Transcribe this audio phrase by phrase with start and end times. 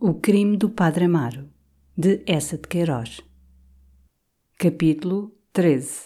[0.00, 1.48] O crime do Padre Amaro,
[1.96, 3.20] de Essa de Queiroz.
[4.56, 6.02] Capítulo 13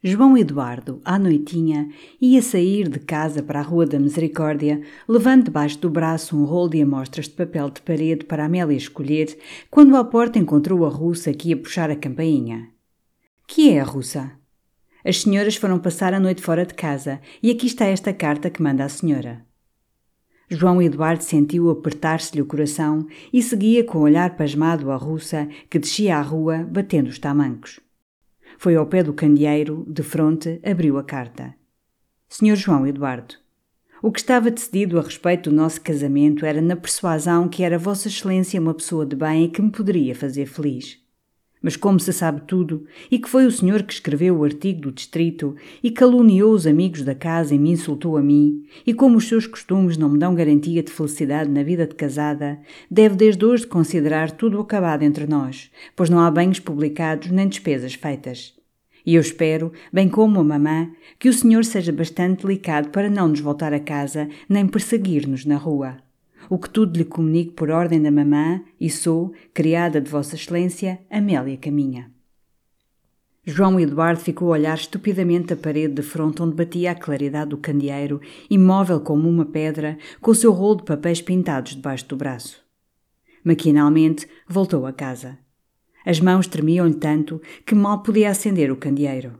[0.00, 1.88] João Eduardo, à noitinha,
[2.20, 6.68] ia sair de casa para a Rua da Misericórdia, levando debaixo do braço um rolo
[6.68, 9.36] de amostras de papel de parede para Amélia escolher,
[9.68, 12.70] quando à porta encontrou a russa que ia puxar a campainha.
[13.44, 14.30] Que é a russa?
[15.04, 18.62] As senhoras foram passar a noite fora de casa e aqui está esta carta que
[18.62, 19.44] manda a senhora.
[20.50, 25.78] João Eduardo sentiu apertar-se-lhe o coração e seguia com o olhar pasmado a russa que
[25.78, 27.80] descia à rua batendo os tamancos.
[28.58, 31.54] Foi ao pé do candeeiro, de fronte, abriu a carta.
[32.28, 33.34] Senhor João Eduardo,
[34.02, 38.08] o que estava decidido a respeito do nosso casamento era na persuasão que era Vossa
[38.08, 41.03] Excelência uma pessoa de bem e que me poderia fazer feliz
[41.64, 44.92] mas como se sabe tudo, e que foi o senhor que escreveu o artigo do
[44.92, 49.26] distrito e caluniou os amigos da casa e me insultou a mim, e como os
[49.26, 52.60] seus costumes não me dão garantia de felicidade na vida de casada,
[52.90, 57.94] deve desde hoje considerar tudo acabado entre nós, pois não há bens publicados nem despesas
[57.94, 58.52] feitas.
[59.06, 63.28] E eu espero, bem como a mamã, que o senhor seja bastante delicado para não
[63.28, 65.96] nos voltar a casa nem perseguir-nos na rua
[66.48, 71.00] o que tudo lhe comunico por ordem da mamã, e sou, criada de Vossa Excelência,
[71.10, 72.14] Amélia Caminha.
[73.46, 77.58] João Eduardo ficou a olhar estupidamente a parede de fronte onde batia a claridade do
[77.58, 82.64] candeeiro, imóvel como uma pedra, com o seu rolo de papéis pintados debaixo do braço.
[83.44, 85.38] Maquinalmente voltou a casa.
[86.06, 89.38] As mãos tremiam-lhe tanto que mal podia acender o candeeiro.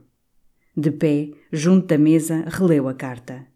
[0.77, 3.47] De pé, junto da mesa, releu a carta.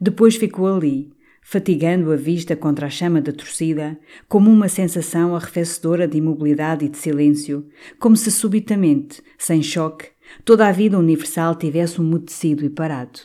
[0.00, 1.12] Depois ficou ali,
[1.50, 6.90] fatigando a vista contra a chama da torcida, como uma sensação arrefecedora de imobilidade e
[6.90, 7.66] de silêncio,
[7.98, 10.08] como se subitamente, sem choque,
[10.44, 13.20] toda a vida universal tivesse umedecido e parado.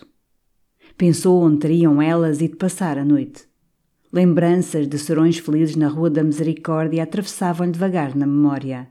[0.97, 3.43] Pensou onde teriam elas e de passar a noite.
[4.09, 8.87] Lembranças de serões felizes na Rua da Misericórdia atravessavam-lhe devagar na memória.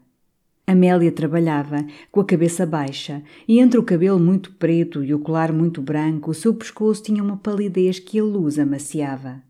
[0.67, 5.53] Amélia trabalhava, com a cabeça baixa, e entre o cabelo muito preto e o colar
[5.53, 9.43] muito branco, o seu pescoço tinha uma palidez que a luz amaciava.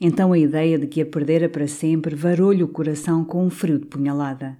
[0.00, 3.78] Então a ideia de que a perdera para sempre varou-lhe o coração com um frio
[3.78, 4.58] de punhalada.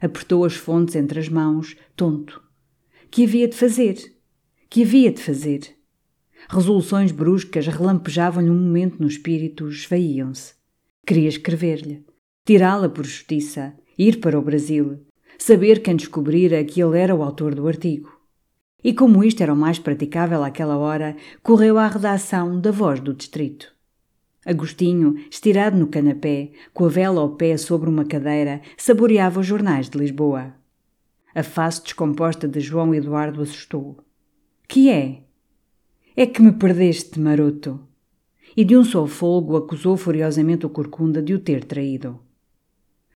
[0.00, 2.42] Apertou as fontes entre as mãos, tonto.
[3.10, 3.96] Que havia de fazer?
[4.70, 5.76] Que havia de fazer?
[6.48, 10.54] Resoluções bruscas relampejavam-lhe um momento no espírito, esvaíam-se.
[11.06, 12.04] Queria escrever-lhe,
[12.44, 15.00] tirá-la por justiça, ir para o Brasil,
[15.38, 18.10] saber quem descobrira que ele era o autor do artigo.
[18.84, 23.14] E como isto era o mais praticável àquela hora, correu à redação da Voz do
[23.14, 23.72] Distrito.
[24.44, 29.88] Agostinho, estirado no canapé, com a vela ao pé sobre uma cadeira, saboreava os jornais
[29.88, 30.54] de Lisboa.
[31.32, 33.98] A face descomposta de João Eduardo assustou.
[34.66, 35.22] Que é?
[36.16, 37.80] É que me perdeste, maroto.
[38.56, 42.18] E de um só folgo acusou furiosamente o corcunda de o ter traído.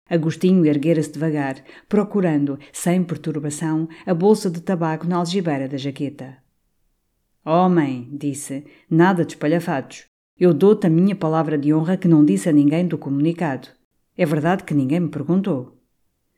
[0.09, 6.37] Agostinho erguera-se devagar, procurando, sem perturbação, a bolsa de tabaco na algibeira da jaqueta.
[7.45, 10.05] Homem, disse, nada de espalhafatos.
[10.39, 13.69] Eu dou-te a minha palavra de honra que não disse a ninguém do comunicado.
[14.17, 15.77] É verdade que ninguém me perguntou.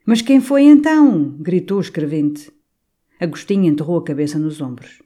[0.04, 1.36] Mas quem foi então?
[1.38, 2.50] gritou o escrevente.
[3.20, 5.02] Agostinho enterrou a cabeça nos ombros.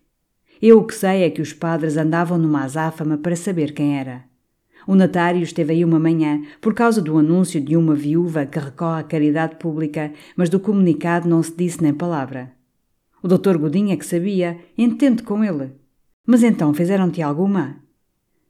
[0.60, 4.24] Eu o que sei é que os padres andavam numa azáfama para saber quem era.
[4.86, 9.00] O notário esteve aí uma manhã por causa do anúncio de uma viúva que recorre
[9.00, 12.52] à caridade pública, mas do comunicado não se disse nem palavra.
[13.22, 15.72] O doutor Godinho é que sabia, entende com ele.
[16.26, 17.76] Mas então fizeram-te alguma?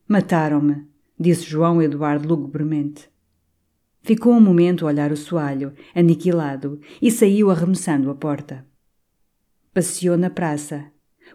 [0.08, 0.86] Mataram-me,
[1.18, 3.10] disse João Eduardo lugubremente.
[4.02, 8.66] Ficou um momento a olhar o soalho, aniquilado, e saiu arremessando a porta.
[9.72, 10.86] Passeou na praça.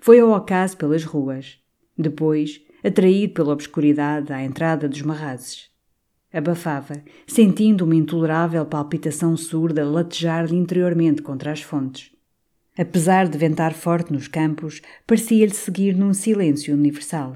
[0.02, 1.60] Foi ao ocaso pelas ruas.
[1.98, 5.70] Depois, atraído pela obscuridade à entrada dos marrazes.
[6.32, 12.12] Abafava, sentindo uma intolerável palpitação surda latejar-lhe interiormente contra as fontes.
[12.78, 17.36] Apesar de ventar forte nos campos, parecia-lhe seguir num silêncio universal.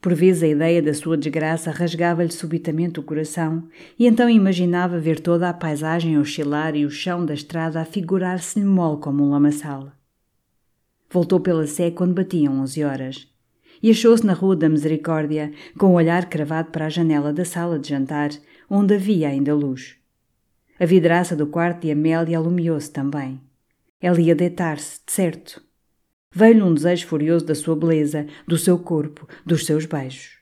[0.00, 3.68] Por vezes a ideia da sua desgraça rasgava-lhe subitamente o coração,
[3.98, 8.64] e então imaginava ver toda a paisagem oscilar e o chão da estrada a figurar-se-lhe
[8.64, 9.92] mole como um lamaçal.
[11.10, 13.33] Voltou pela sé quando batiam onze horas
[13.84, 17.78] e achou-se na Rua da Misericórdia, com o olhar cravado para a janela da sala
[17.78, 18.30] de jantar,
[18.70, 19.96] onde havia ainda luz.
[20.80, 23.38] A vidraça do quarto de Amélia alumiou-se também.
[24.00, 25.62] Ela ia deitar-se, de certo.
[26.32, 30.38] Veio-lhe um desejo furioso da sua beleza, do seu corpo, dos seus beijos.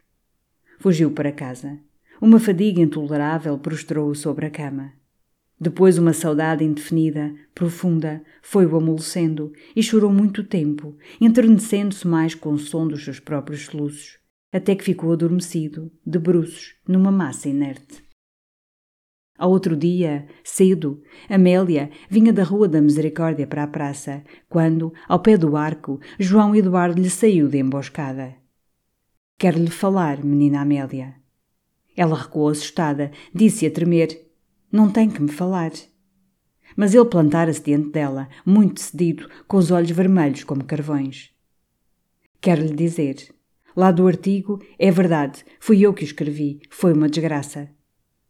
[0.78, 1.80] Fugiu para casa.
[2.20, 4.92] Uma fadiga intolerável prostrou-o sobre a cama.
[5.62, 12.58] Depois uma saudade indefinida, profunda, foi-o amolecendo e chorou muito tempo, enternecendo-se mais com o
[12.58, 14.18] som dos seus próprios soluços.
[14.52, 18.04] até que ficou adormecido, de bruços, numa massa inerte.
[19.38, 25.20] Ao outro dia, cedo, Amélia vinha da Rua da Misericórdia para a praça, quando, ao
[25.20, 28.34] pé do arco, João Eduardo lhe saiu de emboscada.
[29.38, 31.14] Quero-lhe falar, menina Amélia.
[31.96, 34.21] Ela recuou assustada, disse a tremer:
[34.72, 35.70] Não tem que me falar.
[36.74, 41.30] Mas ele plantara-se diante dela, muito cedido, com os olhos vermelhos como carvões.
[42.40, 43.16] Quero-lhe dizer:
[43.76, 47.68] lá do artigo, é verdade, fui eu que o escrevi, foi uma desgraça.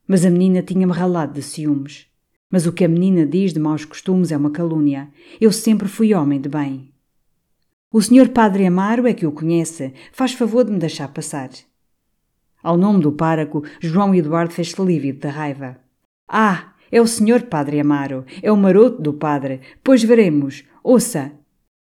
[0.04, 2.08] Mas a menina tinha-me ralado de ciúmes.
[2.50, 5.10] Mas o que a menina diz de maus costumes é uma calúnia.
[5.40, 6.92] Eu sempre fui homem de bem.
[7.90, 9.94] O senhor Padre Amaro é que o conhece.
[10.12, 11.50] Faz favor de me deixar passar.
[12.60, 15.81] Ao nome do páraco, João Eduardo fez-se lívido da raiva.
[16.34, 18.24] Ah, é o senhor Padre Amaro.
[18.42, 19.60] É o maroto do padre.
[19.84, 20.64] Pois veremos.
[20.82, 21.30] Ouça.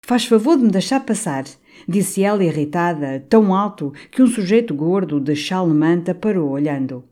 [0.06, 1.46] Faz favor de me deixar passar.
[1.88, 7.04] Disse ela irritada, tão alto que um sujeito gordo de chale manta parou olhando.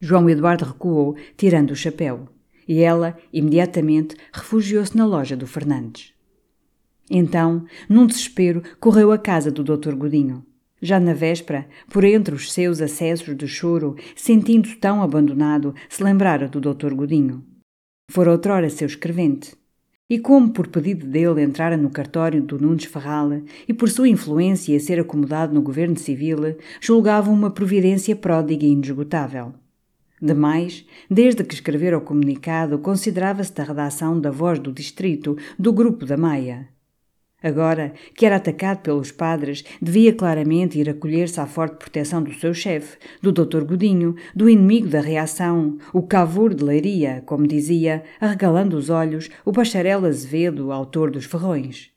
[0.00, 2.28] João Eduardo recuou, tirando o chapéu,
[2.66, 6.14] e ela, imediatamente, refugiou-se na loja do Fernandes.
[7.10, 9.96] Então, num desespero, correu à casa do Dr.
[9.96, 10.46] Godinho.
[10.82, 16.48] Já na véspera, por entre os seus acessos de choro, sentindo-se tão abandonado, se lembrara
[16.48, 16.94] do Dr.
[16.94, 17.44] Godinho.
[18.10, 19.54] Fora outrora seu escrevente.
[20.08, 23.30] E como por pedido dele entrara no cartório do Nunes Ferral
[23.68, 29.54] e por sua influência ser acomodado no governo civil, julgava uma providência pródiga e inesgotável.
[30.20, 36.04] Demais, desde que escrevera o comunicado, considerava-se da redação da Voz do Distrito, do Grupo
[36.04, 36.68] da Maia.
[37.42, 42.52] Agora, que era atacado pelos padres, devia claramente ir acolher-se à forte proteção do seu
[42.52, 43.64] chefe, do Dr.
[43.64, 49.52] Godinho, do inimigo da reação, o cavour de leiria, como dizia, arregalando os olhos, o
[49.52, 51.90] bacharel Azevedo, autor dos ferrões.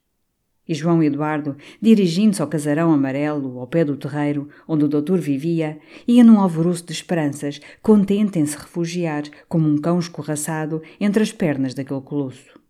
[0.65, 5.77] E João Eduardo, dirigindo-se ao casarão amarelo, ao pé do terreiro, onde o doutor vivia,
[6.07, 11.33] ia num alvoroço de esperanças, contente em se refugiar, como um cão escorraçado, entre as
[11.33, 12.62] pernas daquele colosso.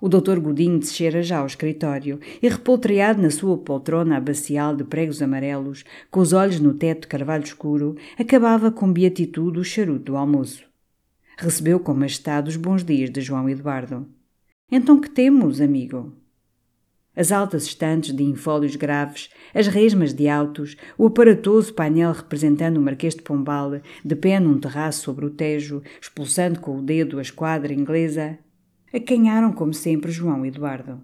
[0.00, 5.22] O doutor Godinho descera já ao escritório e, repoltreado na sua poltrona abacial de pregos
[5.22, 10.64] amarelos, com os olhos no teto carvalho escuro, acabava com beatitude o charuto do almoço.
[11.38, 14.06] Recebeu com majestade os bons dias de João Eduardo.
[14.70, 16.12] Então que temos, amigo?
[17.16, 22.82] as altas estantes de infólios graves, as resmas de autos, o aparatoso painel representando o
[22.82, 27.22] Marquês de Pombal, de pé num terraço sobre o Tejo, expulsando com o dedo a
[27.22, 28.38] esquadra inglesa,
[28.92, 31.02] acanharam como sempre João Eduardo.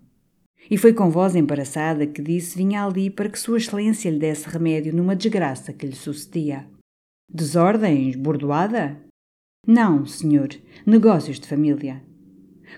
[0.71, 4.49] E foi com voz embaraçada que disse vinha ali para que Sua Excelência lhe desse
[4.49, 6.67] remédio numa desgraça que lhe sucedia.
[7.29, 8.17] Desordens?
[8.17, 8.97] Bordoada?
[9.67, 10.49] Não, senhor.
[10.87, 12.03] Negócios de família.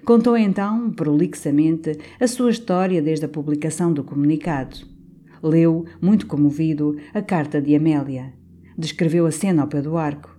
[0.05, 4.77] Contou então, prolixamente, a sua história desde a publicação do comunicado.
[5.43, 8.33] Leu, muito comovido, a carta de Amélia.
[8.77, 10.33] Descreveu a cena ao pé do arco.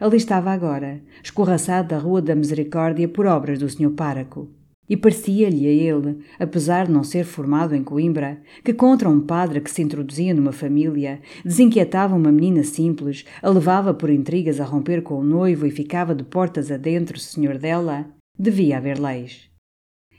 [0.00, 3.90] Ali estava agora, escorraçado da Rua da Misericórdia por obras do Sr.
[3.90, 4.50] Páraco.
[4.88, 9.60] E parecia-lhe a ele, apesar de não ser formado em Coimbra, que contra um padre
[9.60, 15.02] que se introduzia numa família, desinquietava uma menina simples, a levava por intrigas a romper
[15.02, 18.06] com o noivo e ficava de portas adentro senhor dela,
[18.36, 19.48] Devia haver leis.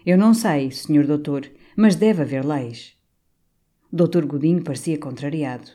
[0.06, 2.96] Eu não sei, senhor doutor, mas deve haver leis.
[3.92, 5.70] Doutor Godinho parecia contrariado.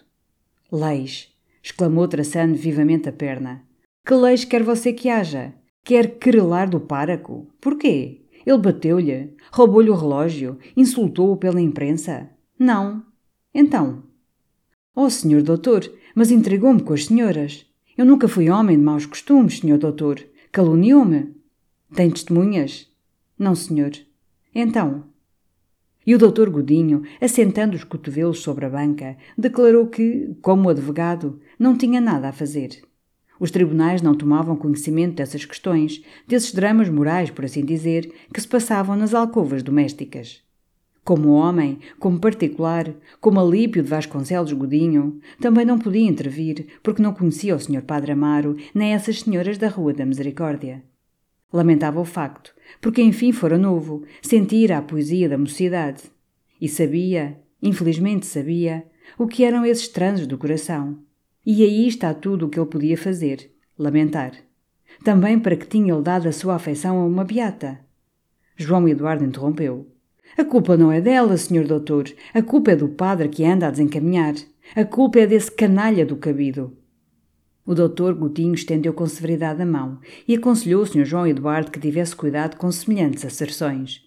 [0.72, 1.28] Leis!
[1.62, 3.62] exclamou traçando vivamente a perna.
[4.04, 5.54] Que leis quer você que haja?
[5.84, 7.46] Quer querelar do páraco?
[7.60, 8.22] Porquê?
[8.44, 9.34] Ele bateu-lhe?
[9.52, 10.58] Roubou-lhe o relógio?
[10.76, 12.30] Insultou-o pela imprensa?
[12.58, 13.04] Não.
[13.54, 14.02] Então?
[14.94, 17.66] Oh, senhor doutor, mas entregou-me com as senhoras.
[17.96, 20.24] Eu nunca fui homem de maus costumes, senhor doutor.
[20.50, 21.34] Caluniou-me.
[21.94, 22.90] Tem testemunhas?
[23.38, 23.92] Não, senhor.
[24.54, 25.04] Então.
[26.06, 31.76] E o doutor Godinho, assentando os cotovelos sobre a banca, declarou que, como advogado, não
[31.76, 32.82] tinha nada a fazer.
[33.40, 38.46] Os tribunais não tomavam conhecimento dessas questões, desses dramas morais, por assim dizer, que se
[38.46, 40.42] passavam nas alcovas domésticas.
[41.02, 47.14] Como homem, como particular, como Alípio de Vasconcelos Godinho, também não podia intervir, porque não
[47.14, 47.82] conhecia o Sr.
[47.82, 50.84] Padre Amaro nem essas senhoras da Rua da Misericórdia.
[51.50, 56.02] Lamentava o facto, porque enfim fora novo, sentira a poesia da mocidade.
[56.60, 58.84] E sabia, infelizmente sabia,
[59.18, 60.98] o que eram esses transes do coração.
[61.44, 64.32] E aí está tudo o que ele podia fazer: lamentar.
[65.04, 67.80] Também para que tinha ele dado a sua afeição a uma beata.
[68.56, 69.90] João Eduardo interrompeu.
[70.36, 72.10] A culpa não é dela, senhor doutor.
[72.34, 74.34] A culpa é do padre que anda a desencaminhar.
[74.76, 76.76] A culpa é desse canalha do cabido.
[77.64, 81.04] O doutor Godinho estendeu com severidade a mão e aconselhou o Sr.
[81.04, 84.02] João Eduardo que tivesse cuidado com semelhantes asserções.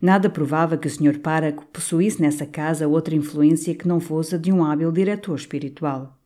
[0.00, 1.18] Nada provava que o Sr.
[1.18, 6.19] Páraco possuísse nessa casa outra influência que não fosse a de um hábil diretor espiritual.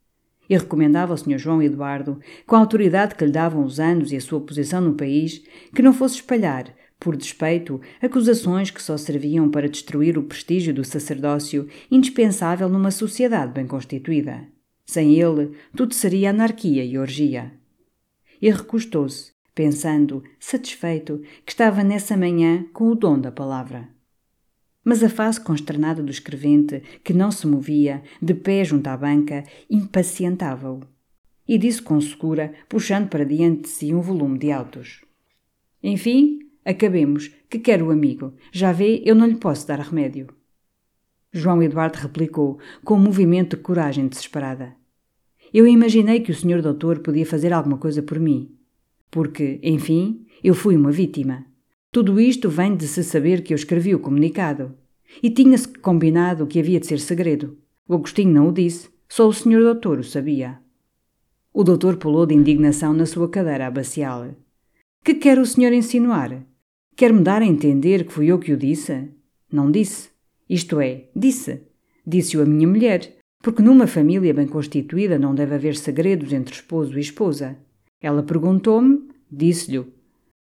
[0.48, 1.38] E recomendava ao Sr.
[1.38, 4.94] João Eduardo, com a autoridade que lhe davam os anos e a sua posição no
[4.94, 5.42] país,
[5.74, 6.74] que não fosse espalhar,
[7.04, 13.52] por despeito, acusações que só serviam para destruir o prestígio do sacerdócio, indispensável numa sociedade
[13.52, 14.46] bem constituída.
[14.86, 17.52] Sem ele, tudo seria anarquia e orgia.
[18.40, 23.93] E recostou-se, pensando, satisfeito, que estava nessa manhã com o dom da palavra.
[24.84, 29.44] Mas a face consternada do escrevente, que não se movia, de pé junto à banca,
[29.70, 30.80] impacientava-o.
[31.48, 35.00] E disse com segura, puxando para diante de si um volume de autos.
[35.82, 38.34] Enfim, acabemos, que quer o amigo.
[38.52, 40.28] Já vê, eu não lhe posso dar remédio.
[41.32, 44.74] João Eduardo replicou, com um movimento de coragem desesperada.
[45.52, 48.56] Eu imaginei que o senhor doutor podia fazer alguma coisa por mim.
[49.10, 51.46] Porque, enfim, eu fui uma vítima.
[51.94, 54.74] Tudo isto vem de se saber que eu escrevi o comunicado.
[55.22, 57.56] E tinha-se combinado que havia de ser segredo.
[57.86, 60.58] O Agostinho não o disse, só o senhor doutor o sabia.
[61.52, 64.34] O doutor pulou de indignação na sua cadeira abacial.
[65.04, 66.44] Que quer o senhor insinuar?
[66.96, 69.10] Quer-me dar a entender que fui eu que o disse?
[69.52, 70.08] Não disse.
[70.50, 71.62] Isto é, disse.
[72.04, 76.98] Disse-o a minha mulher, porque numa família bem constituída não deve haver segredos entre esposo
[76.98, 77.56] e esposa.
[78.02, 79.78] Ela perguntou-me, disse-lhe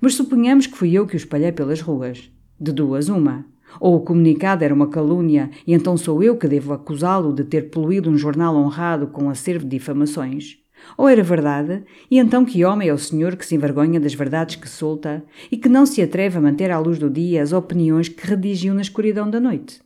[0.00, 2.30] mas suponhamos que fui eu que o espalhei pelas ruas.
[2.58, 3.46] De duas, uma.
[3.80, 7.70] Ou o comunicado era uma calúnia e então sou eu que devo acusá-lo de ter
[7.70, 10.58] poluído um jornal honrado com um acervo de difamações.
[10.96, 14.56] Ou era verdade, e então que homem é o senhor que se envergonha das verdades
[14.56, 18.08] que solta e que não se atreve a manter à luz do dia as opiniões
[18.08, 19.80] que redigiu na escuridão da noite?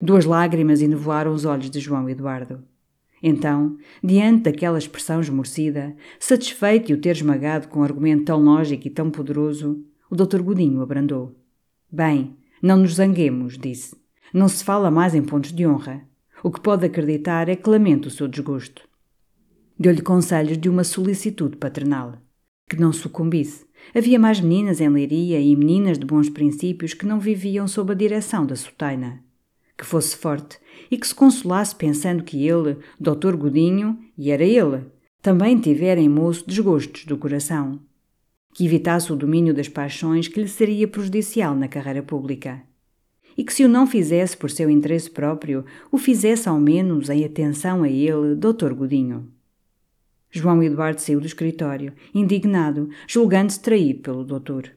[0.00, 2.62] Duas lágrimas enevoaram os olhos de João Eduardo.
[3.26, 8.86] Então, diante daquela expressão esmorecida, satisfeito de o ter esmagado com um argumento tão lógico
[8.86, 10.42] e tão poderoso, o Dr.
[10.42, 11.34] Godinho abrandou.
[11.90, 13.96] Bem, não nos zanguemos, disse.
[14.30, 16.06] Não se fala mais em pontos de honra.
[16.42, 18.86] O que pode acreditar é que lamento o seu desgosto.
[19.80, 22.18] Deu-lhe conselhos de uma solicitude paternal.
[22.68, 23.64] Que não sucumbisse.
[23.94, 27.94] Havia mais meninas em Leiria e meninas de bons princípios que não viviam sob a
[27.94, 29.24] direção da sotaina
[29.76, 30.58] que fosse forte
[30.90, 33.36] e que se consolasse pensando que ele, Dr.
[33.36, 34.84] Godinho, e era ele,
[35.20, 37.80] também tivera em moço desgostos do coração.
[38.52, 42.62] Que evitasse o domínio das paixões que lhe seria prejudicial na carreira pública.
[43.36, 47.24] E que se o não fizesse por seu interesse próprio, o fizesse ao menos em
[47.24, 48.72] atenção a ele, Dr.
[48.74, 49.28] Godinho.
[50.30, 54.70] João Eduardo saiu do escritório, indignado, julgando-se traído pelo doutor.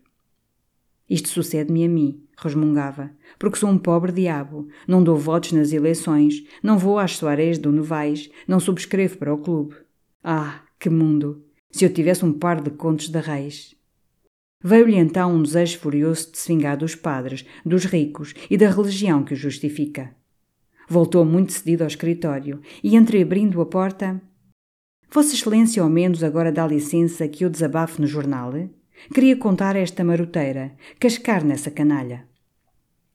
[1.10, 6.46] Isto sucede-me a mim, resmungava, porque sou um pobre diabo, não dou votos nas eleições,
[6.62, 9.76] não vou às soares do Novais, não subscrevo para o clube.
[10.24, 11.44] Ah, que mundo!
[11.72, 13.76] Se eu tivesse um par de contos de reis.
[14.64, 19.24] Veio-lhe então um desejo furioso de se vingar dos padres, dos ricos e da religião
[19.24, 20.16] que o justifica.
[20.90, 24.22] Voltou muito cedido ao escritório e, entreabrindo a porta,
[25.10, 28.52] Vossa Excelência ao menos agora dá licença que eu desabafe no jornal?
[29.14, 32.27] Queria contar esta maroteira, cascar nessa canalha.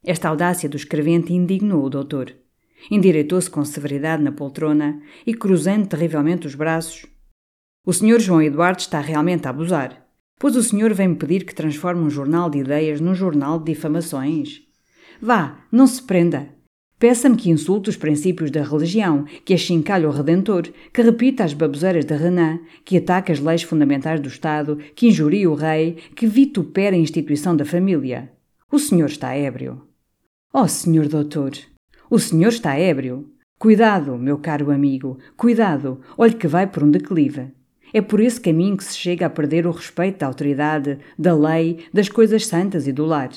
[0.04, 2.34] Esta audácia do escrevente indignou o doutor.
[2.90, 7.06] Endireitou-se com severidade na poltrona e, cruzando terrivelmente os braços,
[7.84, 10.06] O senhor João Eduardo está realmente a abusar,
[10.38, 14.62] pois o senhor vem-me pedir que transforme um jornal de ideias num jornal de difamações.
[15.20, 16.48] Vá, não se prenda.
[16.96, 22.04] Peça-me que insulte os princípios da religião, que achincalhe o Redentor, que repita as baboseiras
[22.04, 26.94] de Renan, que ataque as leis fundamentais do Estado, que injurie o rei, que vitupere
[26.94, 28.32] a instituição da família.
[28.70, 29.91] O senhor está ébrio.
[30.54, 31.52] Oh, senhor doutor!
[32.10, 33.26] O senhor está ébrio.
[33.58, 37.50] Cuidado, meu caro amigo, cuidado, olhe que vai por um declive.
[37.90, 41.86] É por esse caminho que se chega a perder o respeito da autoridade, da lei,
[41.90, 43.30] das coisas santas e do lar.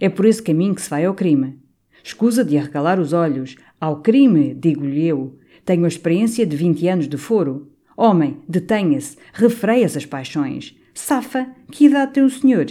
[0.00, 1.58] É por esse caminho que se vai ao crime.
[2.02, 3.56] Escusa de arregalar os olhos.
[3.78, 5.38] Ao crime, digo-lhe eu.
[5.66, 7.70] Tenho a experiência de vinte anos de foro.
[7.94, 10.74] Homem, detenha-se, refreia as paixões.
[10.94, 12.66] Safa, que idade tem o senhor?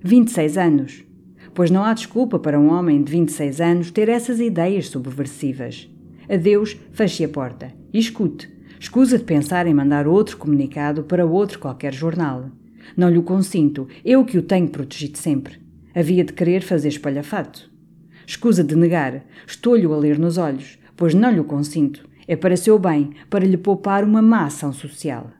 [0.00, 1.02] Vinte e seis anos.
[1.58, 4.86] Pois não há desculpa para um homem de vinte e seis anos ter essas ideias
[4.86, 5.90] subversivas.
[6.30, 8.48] Adeus, feche a porta e escute.
[8.78, 12.48] Escusa de pensar em mandar outro comunicado para outro qualquer jornal.
[12.96, 15.58] Não lhe o consinto, eu que o tenho protegido sempre.
[15.92, 17.68] Havia de querer fazer espalhafato.
[18.24, 19.24] Escusa de negar.
[19.44, 22.08] Estou-lhe a ler nos olhos, pois não lhe o consinto.
[22.28, 25.32] É para seu bem, para lhe poupar uma má ação social.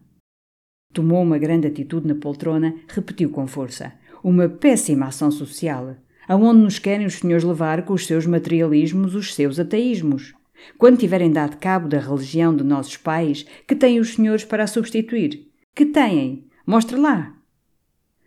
[0.92, 3.92] Tomou uma grande atitude na poltrona, repetiu com força.
[4.24, 5.94] Uma péssima ação social.
[6.28, 10.34] Aonde nos querem os senhores levar com os seus materialismos, os seus ateísmos?
[10.76, 14.66] Quando tiverem dado cabo da religião de nossos pais, que têm os senhores para a
[14.66, 15.48] substituir?
[15.74, 16.44] Que têm?
[16.66, 17.34] Mostre lá!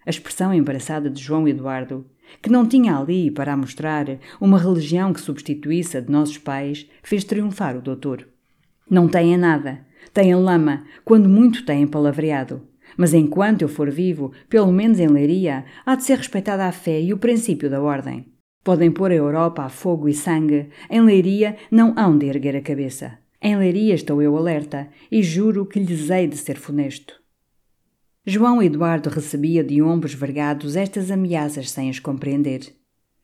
[0.05, 2.05] A expressão embaraçada de João Eduardo
[2.41, 4.05] que não tinha ali para mostrar
[4.39, 8.27] uma religião que substituísse a de nossos pais, fez triunfar o doutor.
[8.89, 12.61] Não têm nada, têm lama, quando muito têm palavreado.
[12.97, 17.01] Mas enquanto eu for vivo, pelo menos em Leiria, há de ser respeitada a fé
[17.01, 18.25] e o princípio da ordem.
[18.63, 22.61] Podem pôr a Europa a fogo e sangue, em Leiria não hão de erguer a
[22.61, 23.17] cabeça.
[23.41, 27.19] Em Leiria estou eu alerta e juro que lhes hei de ser funesto.
[28.23, 32.71] João Eduardo recebia de ombros vergados estas ameaças sem as compreender.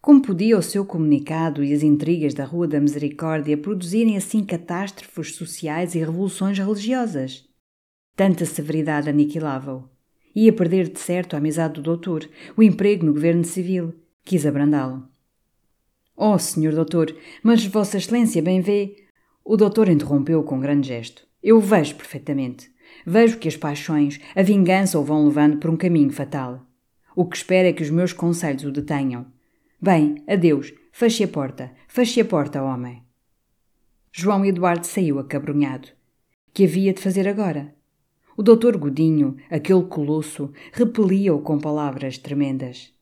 [0.02, 5.36] Como podia o seu comunicado e as intrigas da Rua da Misericórdia produzirem assim catástrofes
[5.36, 7.47] sociais e revoluções religiosas?
[8.18, 9.88] Tanta severidade aniquilava-o.
[10.36, 13.94] Ia perder de certo a amizade do doutor, o emprego no governo civil.
[14.26, 15.08] Quis abrandá-lo.
[16.16, 19.06] Oh, senhor doutor, mas Vossa Excelência bem vê.
[19.46, 21.28] O doutor interrompeu com um grande gesto.
[21.44, 22.72] Eu vejo perfeitamente.
[23.06, 26.66] Vejo que as paixões, a vingança o vão levando por um caminho fatal.
[27.16, 29.28] O que espero é que os meus conselhos o detenham.
[29.80, 33.04] Bem, adeus, feche a porta, feche a porta, homem.
[34.12, 35.90] João Eduardo saiu acabrunhado.
[36.52, 37.77] Que havia de fazer agora?
[38.40, 42.94] O doutor Godinho, aquele colosso, repelia-o com palavras tremendas.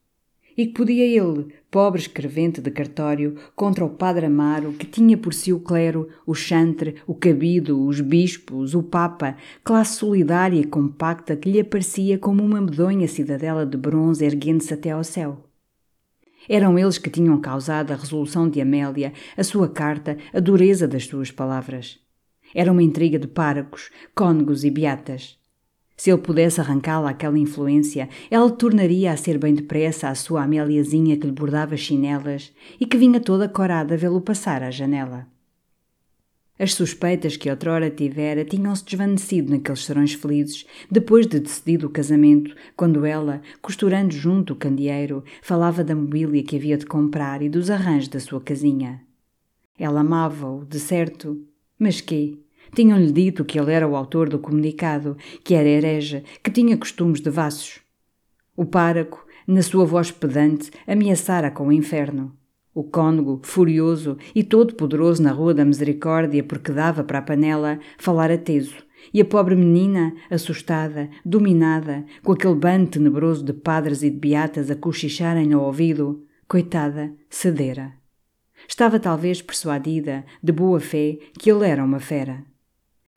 [0.58, 5.34] E que podia ele, pobre escrevente de cartório, contra o padre Amaro, que tinha por
[5.34, 11.36] si o clero, o chantre, o cabido, os bispos, o papa, classe solidária e compacta
[11.36, 15.50] que lhe aparecia como uma medonha cidadela de bronze erguendo-se até ao céu.
[16.48, 21.06] Eram eles que tinham causado a resolução de Amélia, a sua carta, a dureza das
[21.06, 22.05] suas palavras.
[22.56, 25.38] Era uma intriga de párocos, cônegos e beatas.
[25.98, 31.18] Se ele pudesse arrancá-la aquela influência, ela tornaria a ser bem depressa a sua Améliazinha
[31.18, 35.28] que lhe bordava chinelas e que vinha toda corada vê-lo passar à janela.
[36.58, 42.56] As suspeitas que outrora tivera tinham-se desvanecido naqueles serões felizes, depois de decidido o casamento,
[42.78, 47.70] quando ela, costurando junto o candeeiro, falava da mobília que havia de comprar e dos
[47.70, 49.02] arranjos da sua casinha.
[49.78, 51.46] Ela amava-o, de certo,
[51.78, 52.45] mas quê?
[52.76, 55.16] Tinham-lhe dito que ele era o autor do comunicado,
[55.46, 57.80] que era herege, que tinha costumes devassos.
[58.54, 62.36] O páraco, na sua voz pedante, ameaçara com o inferno.
[62.74, 68.38] O cônego, furioso e todo-poderoso na Rua da Misericórdia porque dava para a panela, falara
[68.38, 68.76] teso,
[69.14, 74.70] e a pobre menina, assustada, dominada, com aquele bando tenebroso de padres e de beatas
[74.70, 77.94] a cochicharem no ouvido, coitada, cedera.
[78.68, 82.44] Estava talvez persuadida, de boa fé, que ele era uma fera.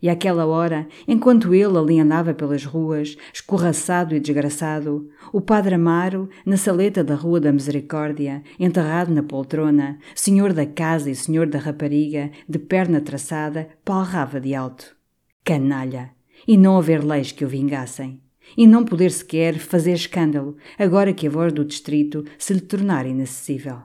[0.00, 6.28] E àquela hora, enquanto ele ali andava pelas ruas, escorraçado e desgraçado, o padre Amaro,
[6.46, 11.58] na saleta da Rua da Misericórdia, enterrado na poltrona, senhor da casa e senhor da
[11.58, 14.96] rapariga, de perna traçada, palrava de alto.
[15.44, 16.10] Canalha!
[16.46, 18.20] E não haver leis que o vingassem.
[18.56, 23.08] E não poder sequer fazer escândalo, agora que a voz do distrito se lhe tornara
[23.08, 23.78] inacessível.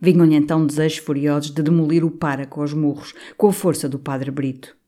[0.00, 4.30] Vinham-lhe então desejos furiosos de demolir o páraco aos murros, com a força do padre
[4.30, 4.78] Brito.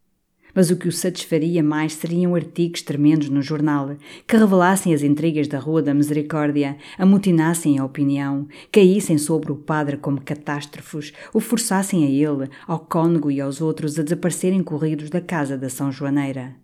[0.54, 5.48] Mas o que o satisfaria mais seriam artigos tremendos no jornal, que revelassem as intrigas
[5.48, 12.04] da Rua da Misericórdia, amotinassem a opinião, caíssem sobre o padre como catástrofes, o forçassem
[12.04, 16.56] a ele, ao cônego e aos outros a desaparecerem corridos da casa da São Joaneira.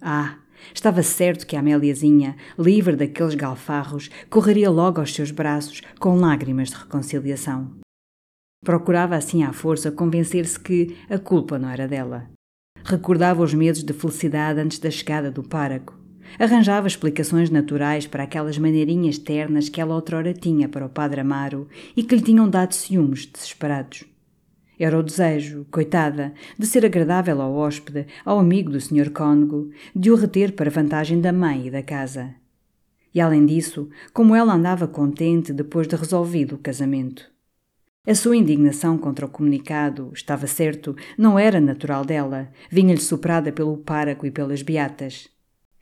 [0.00, 0.36] Ah,
[0.74, 6.68] Estava certo que a Améliazinha, livre daqueles galfarros, correria logo aos seus braços com lágrimas
[6.68, 7.72] de reconciliação.
[8.64, 12.30] Procurava assim à força convencer-se que a culpa não era dela.
[12.84, 15.96] Recordava os medos de felicidade antes da chegada do páraco.
[16.38, 21.68] Arranjava explicações naturais para aquelas maneirinhas ternas que ela outrora tinha para o padre Amaro
[21.96, 24.04] e que lhe tinham dado ciúmes desesperados.
[24.78, 29.10] Era o desejo, coitada, de ser agradável ao hóspede, ao amigo do Sr.
[29.10, 32.34] Cônego, de o reter para vantagem da mãe e da casa.
[33.14, 37.30] E além disso, como ela andava contente depois de resolvido o casamento.
[38.04, 43.76] A sua indignação contra o comunicado, estava certo, não era natural dela, vinha-lhe soprada pelo
[43.76, 45.28] páraco e pelas beatas.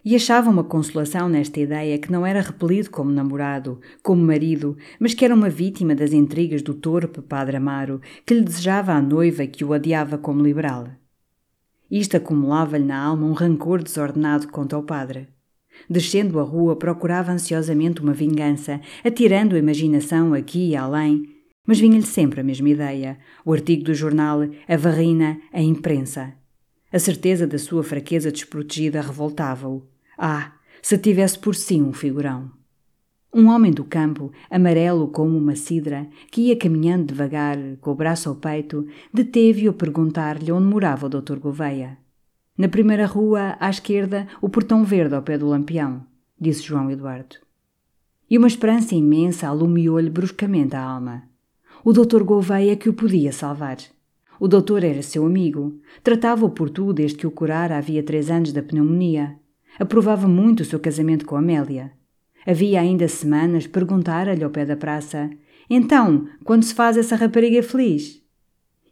[0.04, 5.14] E achava uma consolação nesta ideia que não era repelido como namorado, como marido, mas
[5.14, 9.46] que era uma vítima das intrigas do torpe padre Amaro, que lhe desejava a noiva
[9.46, 10.88] que o odiava como liberal.
[11.90, 15.28] Isto acumulava-lhe na alma um rancor desordenado contra o padre.
[15.88, 22.06] Descendo a rua, procurava ansiosamente uma vingança, atirando a imaginação aqui e além, mas vinha-lhe
[22.06, 26.34] sempre a mesma ideia: o artigo do jornal, a varrina, a imprensa.
[26.92, 29.86] A certeza da sua fraqueza desprotegida revoltava-o.
[30.18, 32.50] Ah, se tivesse por si um figurão.
[33.32, 38.28] Um homem do campo, amarelo como uma cidra, que ia caminhando devagar, com o braço
[38.28, 41.38] ao peito, deteve-o a perguntar-lhe onde morava o Dr.
[41.38, 41.96] Gouveia.
[42.58, 46.04] Na primeira rua, à esquerda, o portão verde ao pé do lampião,
[46.40, 47.36] disse João Eduardo.
[48.28, 51.29] E uma esperança imensa alumiou-lhe bruscamente a alma.
[51.82, 53.78] O doutor Gouveia que o podia salvar.
[54.38, 58.52] O doutor era seu amigo, tratava-o por tudo desde que o curara havia três anos
[58.52, 59.36] da pneumonia.
[59.78, 61.92] Aprovava muito o seu casamento com Amélia.
[62.46, 65.30] Havia ainda semanas perguntara-lhe ao pé da praça:
[65.70, 68.22] Então, quando se faz essa rapariga feliz?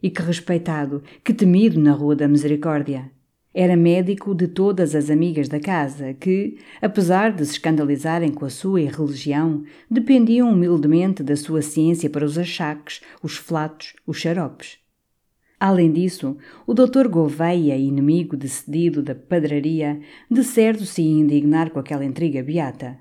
[0.01, 3.11] E que respeitado, que temido na Rua da Misericórdia.
[3.61, 8.49] Era médico de todas as amigas da casa, que, apesar de se escandalizarem com a
[8.49, 14.77] sua irreligião, dependiam humildemente da sua ciência para os achaques, os flatos, os xaropes.
[15.59, 19.99] Além disso, o doutor Gouveia, inimigo decidido da padraria,
[20.31, 22.97] de certo se ia indignar com aquela intriga beata.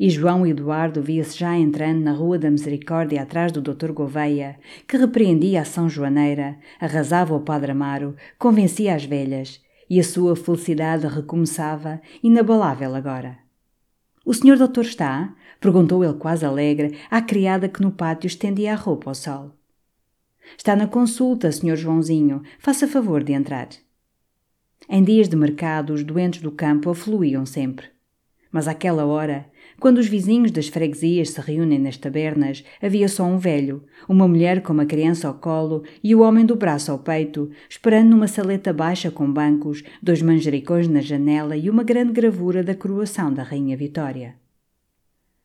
[0.00, 4.56] E João Eduardo via-se já entrando na Rua da Misericórdia atrás do doutor Gouveia,
[4.88, 10.34] que repreendia a São Joaneira, arrasava o Padre Amaro, convencia as velhas, e a sua
[10.34, 13.38] felicidade recomeçava, inabalável agora.
[14.24, 15.34] O senhor doutor está?
[15.60, 19.52] perguntou ele quase alegre à criada que no pátio estendia a roupa ao sol.
[20.56, 21.76] Está na consulta, Sr.
[21.76, 22.42] Joãozinho.
[22.58, 23.68] Faça favor de entrar.
[24.88, 27.86] Em dias de mercado, os doentes do campo afluíam sempre.
[28.52, 33.38] Mas àquela hora, quando os vizinhos das freguesias se reúnem nas tabernas, havia só um
[33.38, 37.50] velho, uma mulher com uma criança ao colo e o homem do braço ao peito,
[37.68, 42.74] esperando numa saleta baixa com bancos, dois manjericões na janela e uma grande gravura da
[42.74, 44.34] coroação da Rainha Vitória.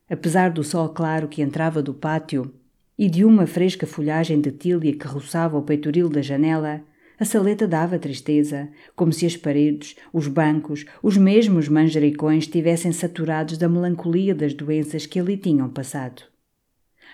[0.10, 2.54] Apesar do sol claro que entrava do pátio,
[3.02, 6.84] e de uma fresca folhagem de tília que roçava o peitoril da janela,
[7.22, 13.60] a saleta dava tristeza, como se as paredes, os bancos, os mesmos manjericões estivessem saturados
[13.60, 16.24] da melancolia das doenças que ali tinham passado.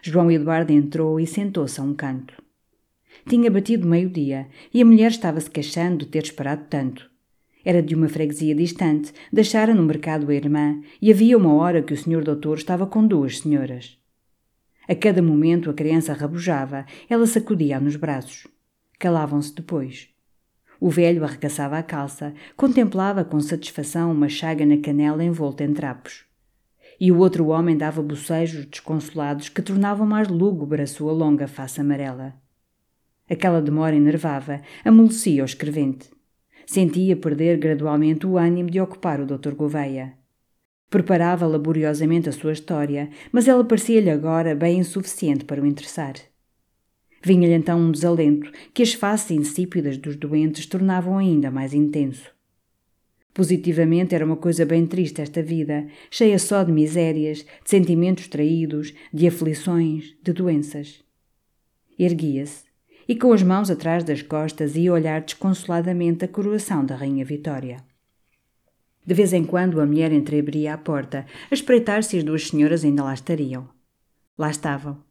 [0.01, 2.41] João Eduardo entrou e sentou-se a um canto.
[3.27, 7.11] Tinha batido meio-dia e a mulher estava-se queixando de ter esperado tanto.
[7.65, 11.93] Era de uma freguesia distante, deixara no mercado a irmã e havia uma hora que
[11.93, 13.97] o senhor doutor estava com duas senhoras.
[14.87, 18.47] A cada momento a criança rabujava, ela sacudia-a nos braços.
[18.99, 20.09] Calavam-se depois.
[20.79, 26.25] O velho arregaçava a calça, contemplava com satisfação uma chaga na canela envolta em trapos.
[26.99, 31.79] E o outro homem dava bocejos desconsolados que tornavam mais lúgubre a sua longa face
[31.79, 32.33] amarela.
[33.29, 36.09] Aquela demora enervava, amolecia o escrevente.
[36.65, 39.53] Sentia perder gradualmente o ânimo de ocupar o Dr.
[39.53, 40.13] Gouveia.
[40.89, 46.15] Preparava laboriosamente a sua história, mas ela parecia-lhe agora bem insuficiente para o interessar.
[47.23, 52.31] Vinha-lhe então um desalento que as faces insípidas dos doentes tornavam ainda mais intenso.
[53.33, 58.93] Positivamente era uma coisa bem triste esta vida, cheia só de misérias, de sentimentos traídos,
[59.13, 61.03] de aflições, de doenças.
[61.99, 62.65] Erguia-se
[63.07, 67.77] e, com as mãos atrás das costas, ia olhar desconsoladamente a coroação da Rainha Vitória.
[69.05, 72.83] De vez em quando a mulher entreabria a porta, a espreitar se as duas senhoras
[72.83, 73.69] ainda lá estariam.
[74.37, 75.06] Lá estavam.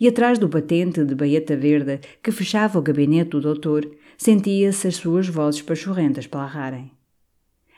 [0.00, 4.96] E atrás do batente de baeta verde que fechava o gabinete do doutor, sentia-se as
[4.96, 6.90] suas vozes pachorrentas palarrarem.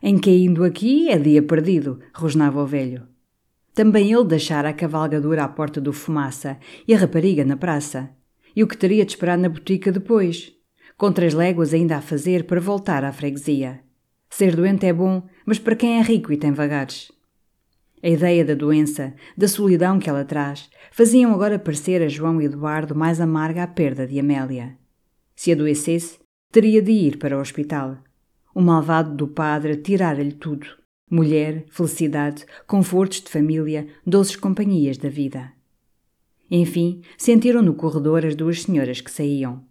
[0.03, 3.09] Em caindo aqui é dia perdido, rosnava o velho.
[3.75, 8.11] Também ele deixara a cavalgadura à porta do fumaça e a rapariga na praça.
[8.55, 10.53] E o que teria de esperar na botica depois?
[10.97, 13.81] Com três léguas ainda a fazer para voltar à freguesia.
[14.31, 17.13] Ser doente é bom, mas para quem é rico e tem vagares.
[18.03, 22.95] A ideia da doença, da solidão que ela traz, faziam agora parecer a João Eduardo
[22.95, 24.77] mais amarga a perda de Amélia.
[25.35, 26.19] Se adoecesse,
[26.53, 27.99] teria de ir para o hospital.
[28.55, 30.67] O malvado do padre tirara-lhe tudo:
[31.11, 35.53] mulher, felicidade, confortos de família, doces companhias da vida.
[36.51, 39.65] Enfim, sentiram no corredor as duas senhoras que saíam.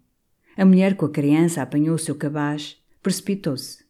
[0.58, 3.85] A mulher com a criança apanhou o seu cabaz, precipitou-se.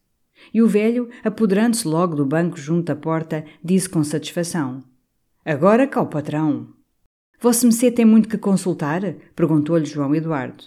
[0.52, 4.82] E o velho, apoderando-se logo do banco junto à porta, disse com satisfação:
[5.44, 6.68] Agora cá o patrão.
[7.40, 9.02] Vosso Messê tem muito que consultar?
[9.34, 10.64] perguntou-lhe João Eduardo.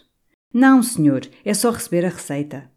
[0.53, 2.69] Não, senhor, é só receber a receita.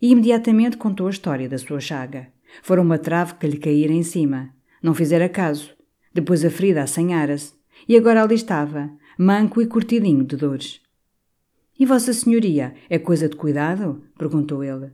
[0.00, 2.28] E imediatamente contou a história da sua chaga.
[2.62, 4.50] Fora uma trave que lhe caíra em cima.
[4.82, 5.74] Não fizera caso.
[6.12, 7.54] Depois a ferida assanhara-se.
[7.88, 10.80] E agora ali estava, manco e curtidinho de dores.
[11.78, 14.02] E Vossa Senhoria, é coisa de cuidado?
[14.16, 14.92] perguntou ele.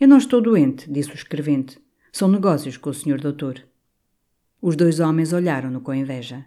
[0.00, 1.76] Eu não estou doente, disse o escrevente.
[2.12, 3.60] São negócios com o senhor doutor.
[4.62, 6.46] Os dois homens olharam-no com inveja.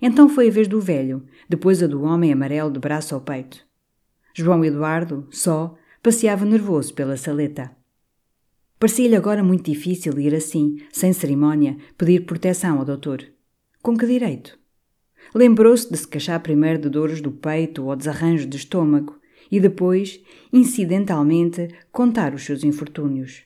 [0.00, 3.66] Então foi a vez do velho, depois a do homem amarelo de braço ao peito.
[4.34, 7.76] João Eduardo, só, passeava nervoso pela saleta.
[8.78, 13.22] Parecia-lhe agora muito difícil ir assim, sem cerimónia, pedir proteção ao doutor.
[13.82, 14.58] Com que direito?
[15.34, 19.19] Lembrou-se de se queixar primeiro de dores do peito ou desarranjos de estômago,
[19.50, 23.42] e depois, incidentalmente, contar os seus infortúnios.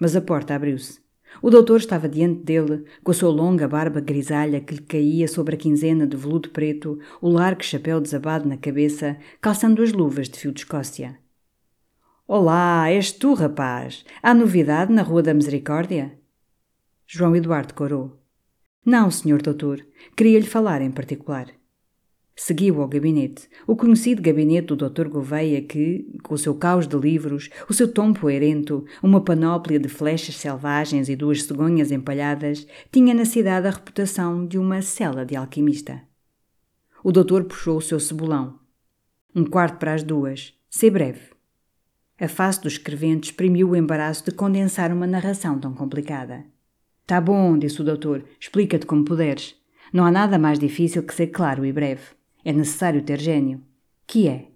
[0.00, 1.00] Mas a porta abriu-se.
[1.42, 5.54] O doutor estava diante dele, com a sua longa barba grisalha que lhe caía sobre
[5.54, 10.38] a quinzena de veludo preto, o largo chapéu desabado na cabeça, calçando as luvas de
[10.38, 11.18] fio de Escócia.
[12.26, 14.04] Olá, és tu, rapaz.
[14.22, 16.18] Há novidade na Rua da Misericórdia?
[17.06, 18.20] João Eduardo corou.
[18.84, 19.84] Não, senhor doutor.
[20.16, 21.46] Queria-lhe falar em particular.
[22.38, 25.08] Seguiu ao gabinete, o conhecido gabinete do Dr.
[25.08, 29.88] Gouveia que, com o seu caos de livros, o seu tom poerento, uma panóplia de
[29.88, 35.34] flechas selvagens e duas cegonhas empalhadas, tinha na cidade a reputação de uma cela de
[35.34, 36.02] alquimista.
[37.02, 38.58] O doutor puxou o seu cebolão.
[39.34, 40.52] Um quarto para as duas.
[40.68, 41.30] Ser breve.
[42.20, 46.44] A face do escrevente exprimiu o embaraço de condensar uma narração tão complicada.
[47.06, 48.24] Tá bom, disse o doutor.
[48.38, 49.56] Explica-te como puderes.
[49.90, 52.15] Não há nada mais difícil que ser claro e breve.
[52.46, 53.60] É necessário ter gênio.
[54.06, 54.46] Que é?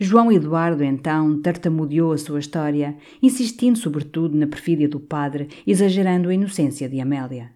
[0.00, 6.34] João Eduardo, então, tartamudeou a sua história, insistindo sobretudo na perfídia do padre, exagerando a
[6.34, 7.52] inocência de Amélia.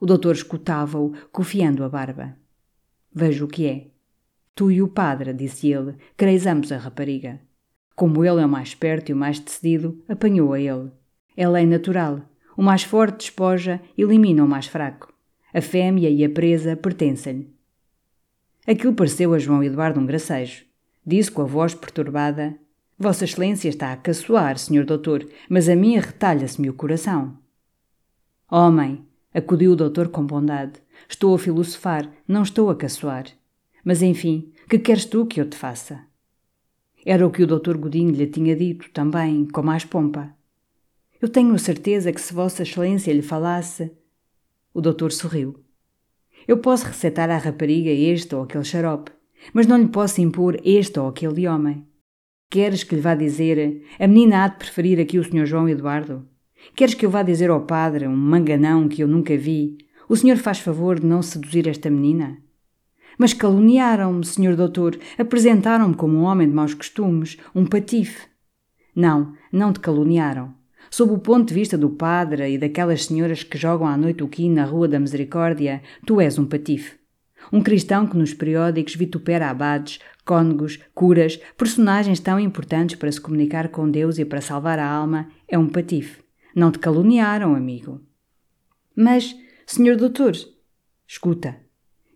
[0.00, 2.36] O doutor escutava-o, cofiando a barba.
[3.12, 3.88] Vejo o que é.
[4.54, 7.40] Tu e o padre, disse ele, quereis ambos a rapariga.
[7.96, 10.92] Como ele é o mais perto e o mais decidido, apanhou a ele.
[11.36, 12.22] É lei natural.
[12.56, 15.12] O mais forte despoja, elimina o mais fraco.
[15.52, 17.53] A fêmea e a presa pertencem-lhe.
[18.66, 20.64] Aquilo pareceu a João Eduardo um gracejo.
[21.06, 22.58] Disse com a voz perturbada:
[22.98, 27.36] Vossa Excelência está a caçoar, senhor doutor, mas a mim retalha-se-me o coração.
[28.50, 33.26] Homem, acudiu o doutor com bondade, estou a filosofar, não estou a caçoar.
[33.84, 36.00] Mas enfim, que queres tu que eu te faça?
[37.04, 40.34] Era o que o doutor Godinho lhe tinha dito, também, com mais pompa.
[41.20, 43.92] Eu tenho certeza que se Vossa Excelência lhe falasse.
[44.72, 45.63] O doutor sorriu.
[46.46, 49.10] Eu posso recetar à rapariga este ou aquele xarope,
[49.52, 51.86] mas não lhe posso impor este ou aquele homem.
[52.50, 55.46] Queres que lhe vá dizer a menina há de preferir aqui o Sr.
[55.46, 56.28] João Eduardo?
[56.76, 59.76] Queres que eu vá dizer ao padre, um manganão que eu nunca vi,
[60.08, 62.38] o senhor faz favor de não seduzir esta menina?
[63.18, 68.26] Mas caluniaram-me, senhor doutor, apresentaram-me como um homem de maus costumes, um patife.
[68.94, 70.54] Não, não te caluniaram.
[70.96, 74.28] Sob o ponto de vista do padre e daquelas senhoras que jogam à noite o
[74.28, 76.94] quino na Rua da Misericórdia, tu és um patife.
[77.52, 83.70] Um cristão que nos periódicos vitupera abades, cônegos, curas, personagens tão importantes para se comunicar
[83.70, 86.22] com Deus e para salvar a alma, é um patife.
[86.54, 88.00] Não te caluniaram, amigo.
[88.94, 89.34] Mas,
[89.66, 90.36] senhor doutor,
[91.08, 91.56] escuta.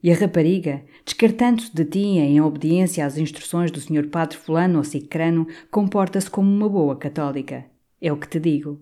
[0.00, 4.84] E a rapariga, descartando-se de ti em obediência às instruções do senhor padre fulano ou
[4.84, 7.64] cicrano, comporta-se como uma boa católica.
[8.00, 8.80] É o que te digo.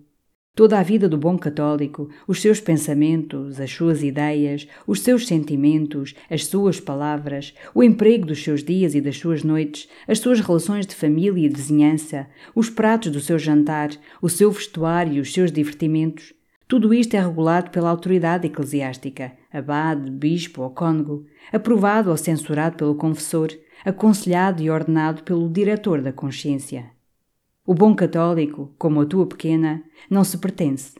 [0.55, 6.15] Toda a vida do bom católico, os seus pensamentos, as suas ideias, os seus sentimentos,
[6.29, 10.87] as suas palavras, o emprego dos seus dias e das suas noites, as suas relações
[10.87, 15.31] de família e de vizinhança, os pratos do seu jantar, o seu vestuário e os
[15.31, 16.33] seus divertimentos,
[16.67, 22.95] tudo isto é regulado pela autoridade eclesiástica, abade, bispo ou cônego, aprovado ou censurado pelo
[22.95, 23.49] confessor,
[23.85, 26.96] aconselhado e ordenado pelo diretor da consciência.
[27.69, 30.93] O bom católico, como a tua pequena, não se pertence.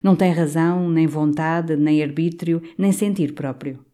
[0.00, 3.84] Não tem razão, nem vontade, nem arbítrio, nem sentir próprio.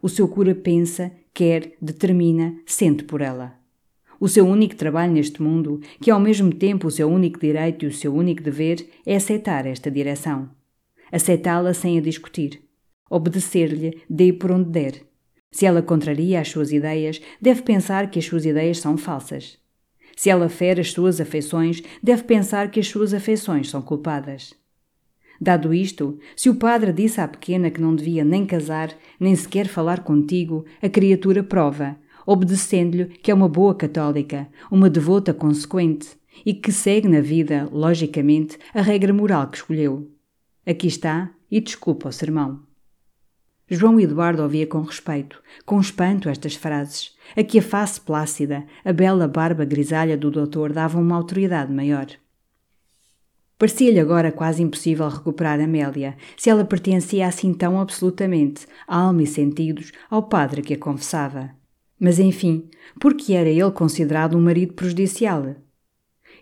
[0.00, 3.58] O seu cura pensa, quer, determina, sente por ela.
[4.18, 7.84] O seu único trabalho neste mundo, que é ao mesmo tempo o seu único direito
[7.84, 10.48] e o seu único dever, é aceitar esta direção.
[11.12, 12.62] Aceitá-la sem a discutir.
[13.10, 15.02] Obedecer-lhe, dê por onde der.
[15.50, 19.58] Se ela contraria as suas ideias, deve pensar que as suas ideias são falsas.
[20.16, 24.54] Se ela fere as suas afeições, deve pensar que as suas afeições são culpadas.
[25.38, 29.68] Dado isto, se o padre disse à pequena que não devia nem casar, nem sequer
[29.68, 36.54] falar contigo, a criatura prova, obedecendo-lhe que é uma boa católica, uma devota consequente e
[36.54, 40.10] que segue na vida, logicamente, a regra moral que escolheu.
[40.66, 42.65] Aqui está, e desculpa o sermão.
[43.68, 48.92] João Eduardo ouvia com respeito, com espanto estas frases, a que a face plácida, a
[48.92, 52.06] bela barba grisalha do doutor davam uma autoridade maior.
[53.58, 59.90] Parecia-lhe agora quase impossível recuperar Amélia, se ela pertencia assim tão absolutamente, alma e sentidos,
[60.08, 61.50] ao padre que a confessava.
[61.98, 62.68] Mas enfim,
[63.00, 65.56] por que era ele considerado um marido prejudicial?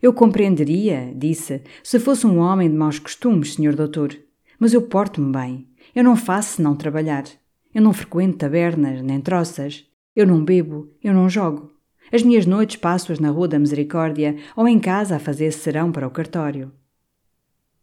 [0.02, 4.14] Eu compreenderia, disse, se fosse um homem de maus costumes, senhor doutor.
[4.58, 5.68] Mas eu porto-me bem.
[5.94, 7.24] Eu não faço senão trabalhar.
[7.72, 9.84] Eu não frequento tabernas, nem troças.
[10.14, 11.72] Eu não bebo, eu não jogo.
[12.12, 16.06] As minhas noites passo-as na Rua da Misericórdia ou em casa a fazer serão para
[16.06, 16.72] o cartório.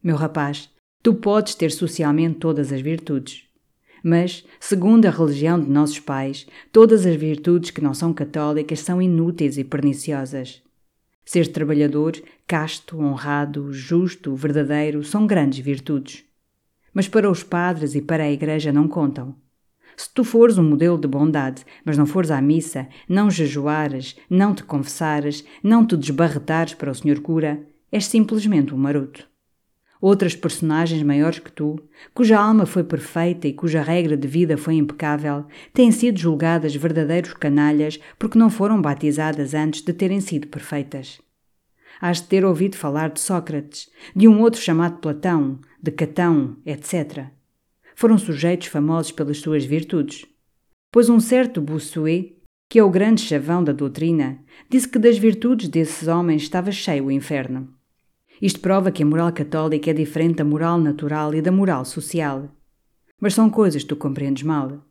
[0.03, 0.69] Meu rapaz,
[1.01, 3.43] tu podes ter socialmente todas as virtudes.
[4.03, 9.01] Mas, segundo a religião de nossos pais, todas as virtudes que não são católicas são
[9.01, 10.61] inúteis e perniciosas.
[11.23, 12.13] Ser trabalhador,
[12.47, 16.23] casto, honrado, justo, verdadeiro são grandes virtudes.
[16.93, 19.35] Mas para os padres e para a Igreja não contam.
[19.95, 24.55] Se tu fores um modelo de bondade, mas não fores à missa, não jejuares, não
[24.55, 29.29] te confessares, não te desbarretares para o Senhor cura, és simplesmente um maroto.
[30.01, 31.79] Outras personagens maiores que tu,
[32.11, 37.33] cuja alma foi perfeita e cuja regra de vida foi impecável, têm sido julgadas verdadeiros
[37.35, 41.21] canalhas porque não foram batizadas antes de terem sido perfeitas.
[41.99, 47.27] Hás de ter ouvido falar de Sócrates, de um outro chamado Platão, de Catão, etc.
[47.95, 50.25] Foram sujeitos famosos pelas suas virtudes.
[50.91, 52.35] Pois um certo Bossuet,
[52.69, 54.39] que é o grande chavão da doutrina,
[54.69, 57.67] disse que das virtudes desses homens estava cheio o inferno.
[58.41, 62.49] Isto prova que a moral católica é diferente da moral natural e da moral social.
[63.19, 64.85] Mas são coisas que tu compreendes mal.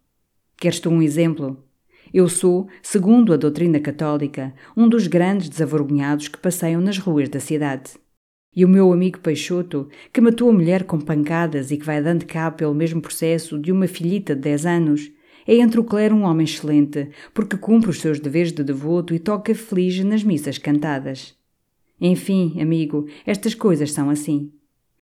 [0.57, 1.63] Queres tu um exemplo?
[2.13, 7.39] Eu sou, segundo a doutrina católica, um dos grandes desavergonhados que passeiam nas ruas da
[7.39, 7.93] cidade.
[8.55, 12.27] E o meu amigo Peixoto, que matou a mulher com pancadas e que vai dando
[12.27, 15.13] cabo pelo mesmo processo de uma filhita de 10 anos,
[15.47, 19.21] é entre o clero um homem excelente, porque cumpre os seus deveres de devoto e
[19.21, 21.35] toca feliz nas missas cantadas.
[22.01, 24.51] Enfim, amigo, estas coisas são assim.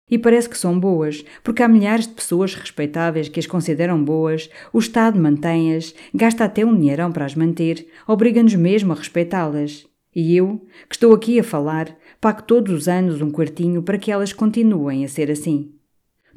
[0.09, 4.49] E parece que são boas, porque há milhares de pessoas respeitáveis que as consideram boas,
[4.73, 9.85] o Estado mantém-as, gasta até um dinheirão para as manter, obriga-nos mesmo a respeitá-las.
[10.15, 14.11] E eu, que estou aqui a falar, pago todos os anos um quartinho para que
[14.11, 15.75] elas continuem a ser assim.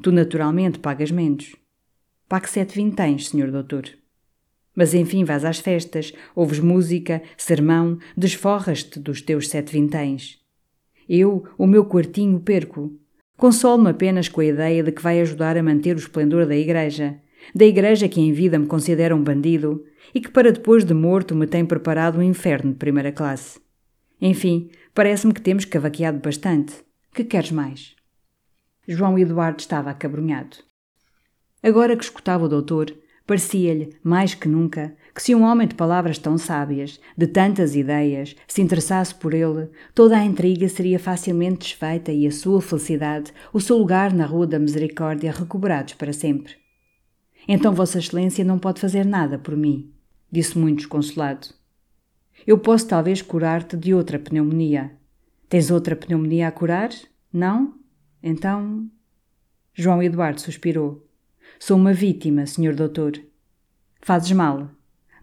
[0.03, 1.55] Tu naturalmente pagas menos.
[2.27, 3.85] Pague sete vinténs, senhor doutor.
[4.75, 10.37] Mas enfim vais às festas, ouves música, sermão, desforras-te dos teus sete vinténs.
[11.09, 12.93] Eu, o meu quartinho, perco.
[13.35, 17.19] Consolo-me apenas com a ideia de que vai ajudar a manter o esplendor da Igreja,
[17.55, 21.33] da Igreja que em vida me considera um bandido e que para depois de morto
[21.33, 23.59] me tem preparado um inferno de primeira classe.
[24.21, 26.73] Enfim, parece-me que temos cavaqueado bastante.
[27.13, 27.95] Que queres mais?
[28.87, 30.57] João Eduardo estava acabrunhado.
[31.61, 32.93] Agora que escutava o doutor,
[33.25, 38.35] parecia-lhe, mais que nunca, que se um homem de palavras tão sábias, de tantas ideias,
[38.47, 43.61] se interessasse por ele, toda a intriga seria facilmente desfeita e a sua felicidade, o
[43.61, 46.55] seu lugar na Rua da Misericórdia recobrados para sempre.
[47.47, 49.93] Então Vossa Excelência não pode fazer nada por mim,
[50.31, 51.58] disse muito desconsolado.
[52.49, 54.89] Eu posso talvez curar-te de outra pneumonia.
[55.47, 56.89] Tens outra pneumonia a curar?
[57.31, 57.75] Não?
[58.23, 58.89] Então.
[59.71, 61.07] João Eduardo suspirou.
[61.59, 63.21] Sou uma vítima, senhor doutor.
[64.01, 64.67] Fazes mal.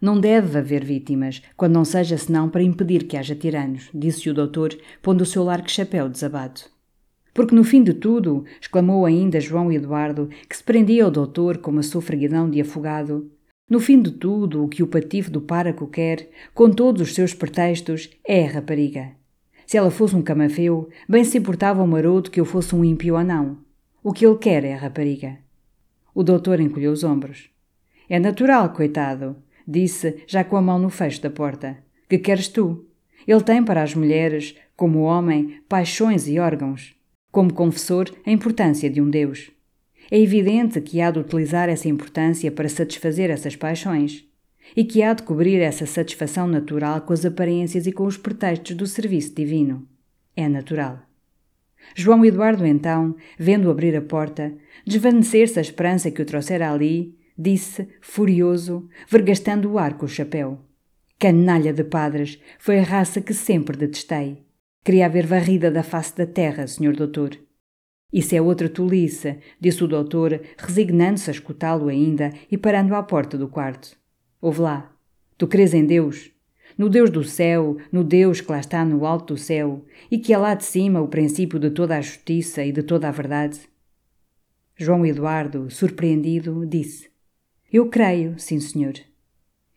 [0.01, 4.33] Não deve haver vítimas, quando não seja senão para impedir que haja tiranos, disse o
[4.33, 6.61] doutor, pondo o seu largo chapéu desabado.
[7.33, 11.71] Porque no fim de tudo, exclamou ainda João Eduardo, que se prendia ao doutor com
[11.71, 13.29] uma sofreguidão de afogado,
[13.69, 17.33] no fim de tudo, o que o patife do páraco quer, com todos os seus
[17.33, 19.11] pretextos, é a rapariga.
[19.65, 23.15] Se ela fosse um camafeu, bem se importava o maroto que eu fosse um ímpio
[23.15, 23.57] ou não.
[24.01, 25.37] O que ele quer é a rapariga.
[26.15, 27.49] O doutor encolheu os ombros.
[28.09, 29.35] É natural, coitado
[29.67, 31.77] disse, já com a mão no fecho da porta.
[32.07, 32.85] Que queres tu?
[33.27, 36.95] Ele tem para as mulheres, como homem, paixões e órgãos.
[37.29, 39.51] Como confessor, a importância de um Deus.
[40.09, 44.25] É evidente que há de utilizar essa importância para satisfazer essas paixões
[44.75, 48.75] e que há de cobrir essa satisfação natural com as aparências e com os pretextos
[48.75, 49.87] do serviço divino.
[50.35, 50.99] É natural.
[51.95, 54.53] João Eduardo, então, vendo abrir a porta,
[54.85, 60.59] desvanecer-se a esperança que o trouxera ali, disse, furioso, vergastando o ar com o chapéu.
[61.19, 64.43] Canalha de padres, foi a raça que sempre detestei.
[64.83, 67.37] Queria haver varrida da face da terra, senhor doutor.
[68.11, 73.37] Isso é outra tolice, disse o doutor, resignando-se a escutá-lo ainda e parando à porta
[73.37, 73.97] do quarto.
[74.41, 74.93] Ouve lá.
[75.37, 76.31] Tu crês em Deus?
[76.77, 80.33] No Deus do céu, no Deus que lá está no alto do céu, e que
[80.33, 83.59] é lá de cima o princípio de toda a justiça e de toda a verdade?
[84.75, 87.09] João Eduardo, surpreendido, disse:
[87.71, 88.93] eu creio, sim, senhor.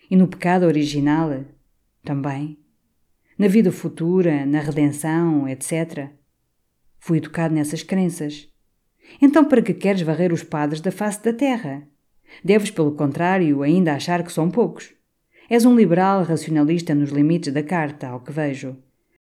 [0.08, 1.44] E no pecado original?
[2.04, 2.56] Também.
[3.36, 6.08] Na vida futura, na redenção, etc.
[7.00, 8.46] Fui educado nessas crenças.
[9.20, 11.82] Então, para que queres varrer os padres da face da terra?
[12.44, 14.92] Deves, pelo contrário, ainda achar que são poucos.
[15.48, 18.76] És um liberal racionalista nos limites da carta, ao que vejo.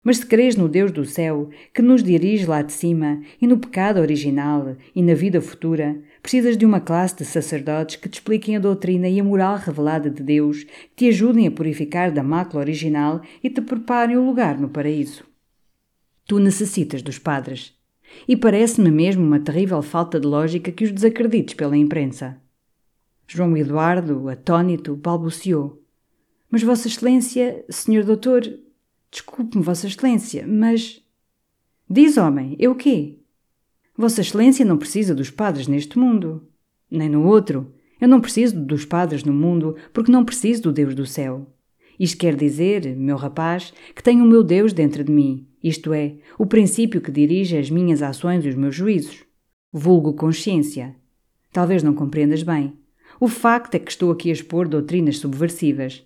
[0.01, 3.57] Mas se crês no Deus do céu, que nos dirige lá de cima, e no
[3.57, 8.55] pecado original, e na vida futura, precisas de uma classe de sacerdotes que te expliquem
[8.55, 12.61] a doutrina e a moral revelada de Deus, que te ajudem a purificar da mácula
[12.61, 15.25] original e te preparem o lugar no paraíso.
[16.27, 17.74] Tu necessitas dos padres.
[18.27, 22.37] E parece-me mesmo uma terrível falta de lógica que os desacredites pela imprensa.
[23.27, 25.81] João Eduardo, atônito, balbuciou.
[26.49, 28.43] Mas Vossa Excelência, Senhor Doutor,
[29.15, 31.01] Desculpe-me, Vossa Excelência, mas.
[31.89, 33.19] Diz, homem, eu quê?
[33.97, 36.45] Vossa Excelência não precisa dos padres neste mundo,
[36.91, 37.73] nem no outro.
[38.01, 41.47] Eu não preciso dos padres no mundo porque não preciso do Deus do céu.
[41.99, 46.17] Isto quer dizer, meu rapaz, que tenho o meu Deus dentro de mim, isto é,
[46.37, 49.23] o princípio que dirige as minhas ações e os meus juízos.
[49.71, 50.95] Vulgo consciência.
[51.51, 52.77] Talvez não compreendas bem.
[53.19, 56.05] O facto é que estou aqui a expor doutrinas subversivas.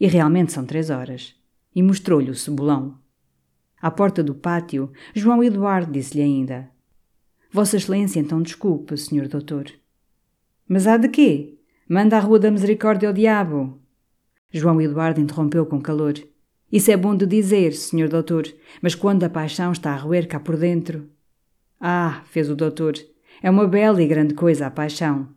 [0.00, 1.34] E realmente são três horas.
[1.74, 2.96] E mostrou-lhe o cebolão.
[3.80, 6.70] À porta do pátio, João Eduardo disse-lhe ainda:
[7.52, 9.66] Vossa Excelência, então desculpe, senhor doutor.
[10.66, 11.58] Mas há de quê?
[11.86, 13.78] Manda a Rua da Misericórdia ao diabo.
[14.56, 16.14] João Eduardo interrompeu com calor.
[16.70, 18.46] Isso é bom de dizer, senhor doutor,
[18.80, 21.08] mas quando a paixão está a roer cá por dentro.
[21.80, 22.94] Ah, fez o doutor,
[23.42, 25.28] é uma bela e grande coisa a paixão.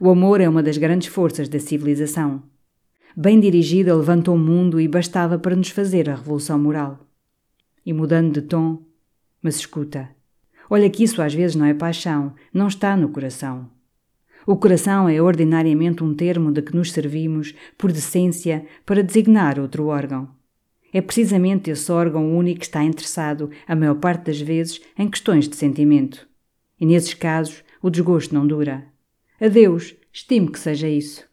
[0.00, 2.42] O amor é uma das grandes forças da civilização.
[3.16, 7.00] Bem dirigida, levantou o mundo e bastava para nos fazer a revolução moral.
[7.84, 8.80] E mudando de tom,
[9.42, 10.08] mas escuta,
[10.70, 13.68] Olha que isso às vezes não é paixão, não está no coração.
[14.46, 19.86] O coração é ordinariamente um termo de que nos servimos, por decência, para designar outro
[19.86, 20.28] órgão.
[20.92, 25.48] É precisamente esse órgão único que está interessado, a maior parte das vezes, em questões
[25.48, 26.28] de sentimento.
[26.78, 28.84] E nesses casos, o desgosto não dura.
[29.40, 31.31] Adeus, estimo que seja isso.